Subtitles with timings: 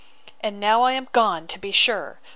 [0.39, 2.19] And now I am gone, to be sure!